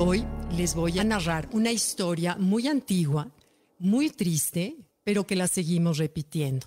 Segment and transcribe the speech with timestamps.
[0.00, 0.26] Hoy
[0.56, 3.30] les voy a narrar una historia muy antigua,
[3.78, 6.66] muy triste, pero que la seguimos repitiendo.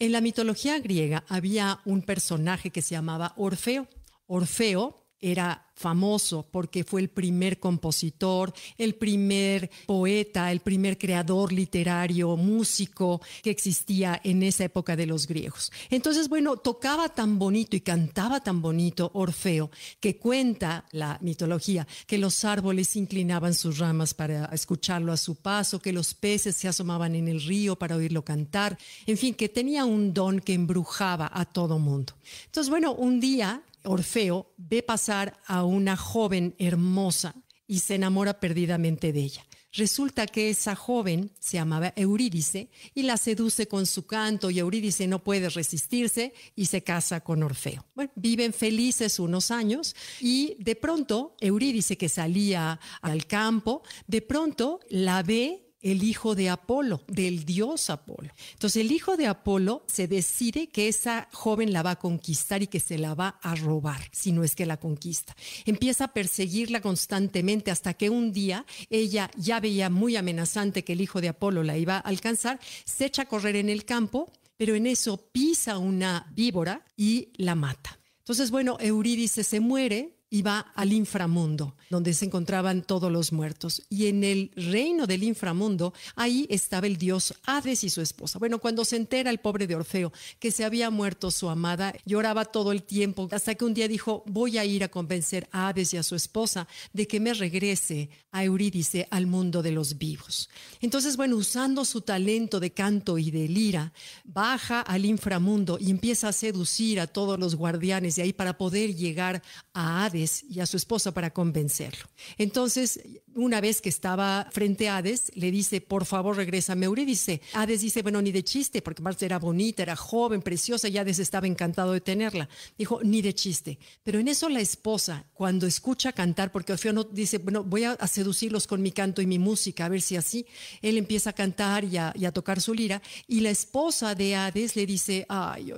[0.00, 3.86] En la mitología griega había un personaje que se llamaba Orfeo.
[4.26, 12.36] Orfeo era famoso porque fue el primer compositor, el primer poeta, el primer creador literario,
[12.36, 15.72] músico que existía en esa época de los griegos.
[15.90, 22.18] Entonces, bueno, tocaba tan bonito y cantaba tan bonito Orfeo que cuenta la mitología que
[22.18, 27.14] los árboles inclinaban sus ramas para escucharlo a su paso, que los peces se asomaban
[27.14, 31.46] en el río para oírlo cantar, en fin, que tenía un don que embrujaba a
[31.46, 32.12] todo mundo.
[32.46, 37.34] Entonces, bueno, un día Orfeo ve pasar a una joven hermosa
[37.66, 39.46] y se enamora perdidamente de ella.
[39.76, 45.08] Resulta que esa joven se llamaba Eurídice y la seduce con su canto y Eurídice
[45.08, 47.84] no puede resistirse y se casa con Orfeo.
[47.92, 54.78] Bueno, viven felices unos años y de pronto Eurídice que salía al campo, de pronto
[54.90, 58.30] la ve el hijo de Apolo, del dios Apolo.
[58.52, 62.66] Entonces el hijo de Apolo se decide que esa joven la va a conquistar y
[62.66, 65.36] que se la va a robar, si no es que la conquista.
[65.66, 71.02] Empieza a perseguirla constantemente hasta que un día ella ya veía muy amenazante que el
[71.02, 74.74] hijo de Apolo la iba a alcanzar, se echa a correr en el campo, pero
[74.74, 77.98] en eso pisa una víbora y la mata.
[78.20, 83.82] Entonces, bueno, Eurídice se muere, va al inframundo, donde se encontraban todos los muertos.
[83.88, 88.38] Y en el reino del inframundo, ahí estaba el dios Hades y su esposa.
[88.38, 92.44] Bueno, cuando se entera el pobre de Orfeo que se había muerto su amada, lloraba
[92.44, 95.94] todo el tiempo, hasta que un día dijo, voy a ir a convencer a Hades
[95.94, 100.48] y a su esposa de que me regrese a Eurídice al mundo de los vivos.
[100.80, 103.92] Entonces, bueno, usando su talento de canto y de lira,
[104.24, 108.94] baja al inframundo y empieza a seducir a todos los guardianes de ahí para poder
[108.94, 112.06] llegar a Hades y a su esposa para convencerlo.
[112.38, 113.00] Entonces,
[113.34, 117.40] una vez que estaba frente a Hades, le dice, por favor, regresa a Eurídice.
[117.52, 121.18] Hades dice, bueno, ni de chiste, porque Marta era bonita, era joven, preciosa, y Hades
[121.18, 122.48] estaba encantado de tenerla.
[122.78, 123.78] Dijo, ni de chiste.
[124.02, 127.96] Pero en eso la esposa, cuando escucha cantar, porque Orfeo no dice, bueno, voy a,
[128.06, 130.46] seducirlos con mi canto y mi música, a ver si así,
[130.82, 134.36] él empieza a cantar y a, y a tocar su lira, y la esposa de
[134.36, 135.72] Hades le dice, ay,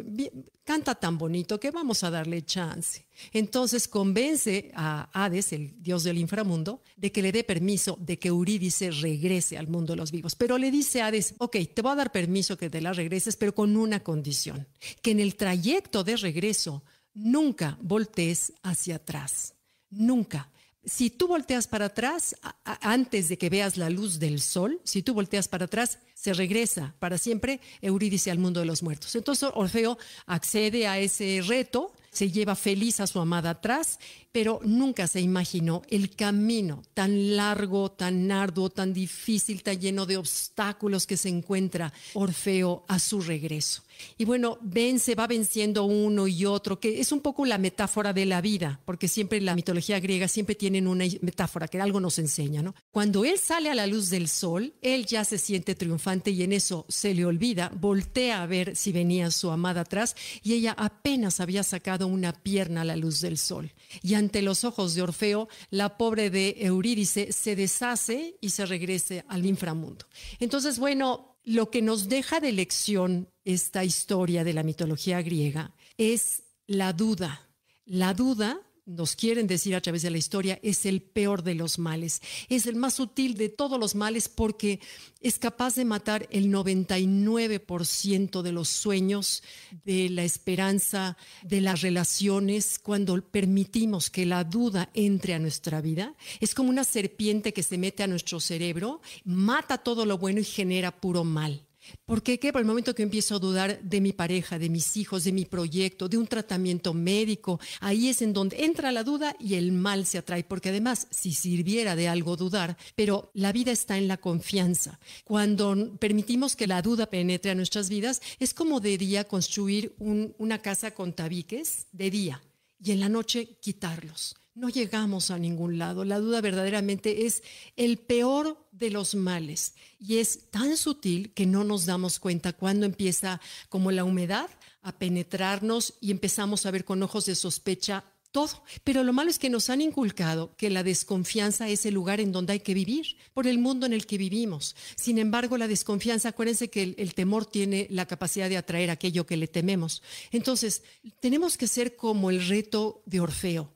[0.66, 3.06] canta tan bonito que vamos a darle chance.
[3.32, 8.28] Entonces convence a Hades, el dios del inframundo, de que le dé permiso de que
[8.28, 10.34] Eurídice regrese al mundo de los vivos.
[10.34, 13.36] Pero le dice a Hades, ok, te voy a dar permiso que te la regreses,
[13.36, 14.66] pero con una condición,
[15.02, 16.82] que en el trayecto de regreso
[17.14, 19.54] nunca voltees hacia atrás,
[19.88, 20.50] nunca.
[20.84, 25.14] Si tú volteas para atrás, antes de que veas la luz del sol, si tú
[25.14, 29.14] volteas para atrás, se regresa para siempre Eurídice al mundo de los muertos.
[29.14, 33.98] Entonces Orfeo accede a ese reto se lleva feliz a su amada atrás,
[34.32, 40.16] pero nunca se imaginó el camino tan largo, tan arduo, tan difícil, tan lleno de
[40.16, 43.82] obstáculos que se encuentra Orfeo a su regreso.
[44.16, 48.26] Y bueno, vence, va venciendo uno y otro, que es un poco la metáfora de
[48.26, 52.62] la vida, porque siempre la mitología griega siempre tienen una metáfora que algo nos enseña,
[52.62, 52.74] ¿no?
[52.90, 56.52] Cuando él sale a la luz del sol, él ya se siente triunfante y en
[56.52, 61.40] eso se le olvida, voltea a ver si venía su amada atrás y ella apenas
[61.40, 63.72] había sacado una pierna a la luz del sol.
[64.02, 69.24] Y ante los ojos de Orfeo, la pobre de Eurídice se deshace y se regrese
[69.28, 70.06] al inframundo.
[70.40, 76.42] Entonces, bueno, lo que nos deja de lección esta historia de la mitología griega es
[76.66, 77.48] la duda.
[77.84, 81.78] La duda, nos quieren decir a través de la historia, es el peor de los
[81.78, 82.22] males.
[82.48, 84.80] Es el más sutil de todos los males porque
[85.20, 89.42] es capaz de matar el 99% de los sueños,
[89.84, 96.14] de la esperanza, de las relaciones, cuando permitimos que la duda entre a nuestra vida.
[96.40, 100.44] Es como una serpiente que se mete a nuestro cerebro, mata todo lo bueno y
[100.44, 101.65] genera puro mal.
[102.04, 102.38] ¿Por qué?
[102.52, 105.44] Por el momento que empiezo a dudar de mi pareja, de mis hijos, de mi
[105.44, 110.06] proyecto, de un tratamiento médico, ahí es en donde entra la duda y el mal
[110.06, 114.16] se atrae, porque además, si sirviera de algo dudar, pero la vida está en la
[114.16, 114.98] confianza.
[115.24, 120.58] Cuando permitimos que la duda penetre a nuestras vidas, es como de día construir una
[120.60, 122.42] casa con tabiques, de día,
[122.82, 126.04] y en la noche quitarlos no llegamos a ningún lado.
[126.04, 127.42] La duda verdaderamente es
[127.76, 132.86] el peor de los males y es tan sutil que no nos damos cuenta cuando
[132.86, 134.48] empieza como la humedad
[134.82, 138.64] a penetrarnos y empezamos a ver con ojos de sospecha todo.
[138.82, 142.32] Pero lo malo es que nos han inculcado que la desconfianza es el lugar en
[142.32, 144.74] donde hay que vivir, por el mundo en el que vivimos.
[144.94, 149.26] Sin embargo, la desconfianza, acuérdense que el, el, temor tiene la capacidad de atraer aquello
[149.26, 150.02] que le tememos.
[150.32, 150.82] Entonces,
[151.20, 153.75] tenemos que ser como el reto de Orfeo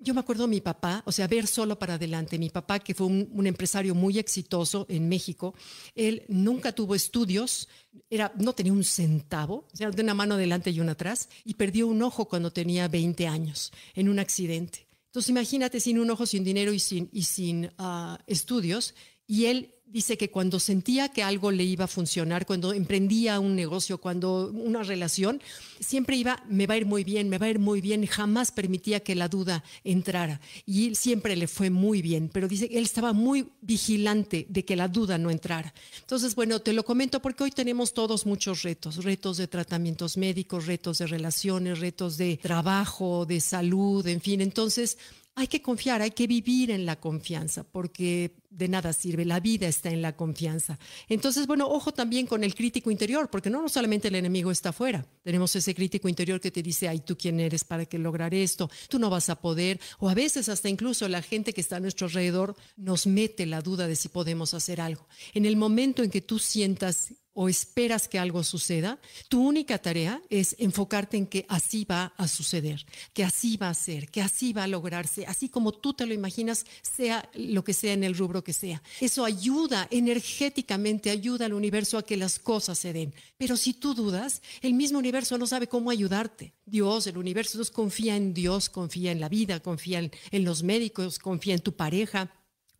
[0.00, 2.38] yo me acuerdo de mi papá, o sea, ver solo para adelante.
[2.38, 5.54] Mi papá, que fue un, empresario muy exitoso en México,
[5.94, 7.68] él nunca tuvo estudios,
[8.08, 11.54] era, no tenía un centavo, o sea, de una mano adelante y una atrás, y
[11.54, 14.86] perdió un ojo cuando tenía 20 años en un accidente.
[15.06, 18.94] Entonces, imagínate sin un ojo, sin dinero y sin, y sin ah, estudios,
[19.26, 23.56] y él dice que cuando sentía que algo le iba a funcionar, cuando emprendía un
[23.56, 25.42] negocio, cuando una relación,
[25.80, 28.52] siempre iba, me va a ir muy bien, me va a ir muy bien, jamás
[28.52, 30.40] permitía que la duda entrara.
[30.66, 34.88] Y siempre le fue muy bien, pero dice, él estaba muy vigilante de que la
[34.88, 35.74] duda no entrara.
[36.00, 40.66] Entonces, bueno, te lo comento porque hoy tenemos todos muchos retos, retos de tratamientos médicos,
[40.66, 44.40] retos de relaciones, retos de trabajo, de salud, en fin.
[44.40, 44.98] Entonces,
[45.34, 49.68] hay que confiar, hay que vivir en la confianza, porque de nada sirve, la vida
[49.68, 50.78] está en la confianza.
[51.08, 55.06] Entonces, bueno, ojo también con el crítico interior, porque no, solamente el enemigo está afuera,
[55.22, 58.70] tenemos ese crítico interior que te dice, ay, tú quién eres para que lograr esto,
[58.88, 61.80] tú no vas a poder, o a veces hasta incluso la gente que está a
[61.80, 65.06] nuestro alrededor nos mete la duda de si podemos hacer algo.
[65.32, 68.98] En el momento en que tú sientas o esperas que algo suceda,
[69.30, 72.84] tu única tarea es enfocarte en que así va a suceder,
[73.14, 76.12] que así va a ser, que así va a lograrse, así como tú te lo
[76.12, 78.82] imaginas, sea lo que sea en el rubro que sea.
[79.00, 83.14] Eso ayuda energéticamente, ayuda al universo a que las cosas se den.
[83.38, 86.52] Pero si tú dudas, el mismo universo no sabe cómo ayudarte.
[86.66, 90.62] Dios, el universo, entonces confía en Dios, confía en la vida, confía en, en los
[90.62, 92.34] médicos, confía en tu pareja,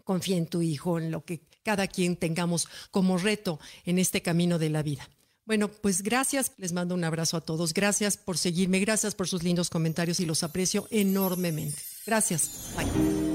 [0.04, 4.58] confía en tu hijo, en lo que cada quien tengamos como reto en este camino
[4.58, 5.08] de la vida.
[5.46, 9.42] Bueno, pues gracias, les mando un abrazo a todos, gracias por seguirme, gracias por sus
[9.42, 11.82] lindos comentarios y los aprecio enormemente.
[12.06, 13.29] Gracias, bye.